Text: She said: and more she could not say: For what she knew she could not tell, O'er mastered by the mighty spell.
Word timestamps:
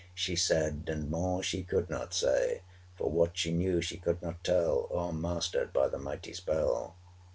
She 0.15 0.35
said: 0.35 0.89
and 0.91 1.11
more 1.11 1.43
she 1.43 1.61
could 1.61 1.87
not 1.87 2.11
say: 2.11 2.63
For 2.97 3.11
what 3.11 3.37
she 3.37 3.51
knew 3.53 3.81
she 3.81 3.97
could 3.97 4.19
not 4.23 4.43
tell, 4.43 4.87
O'er 4.89 5.13
mastered 5.13 5.71
by 5.71 5.89
the 5.89 5.99
mighty 5.99 6.33
spell. 6.33 6.95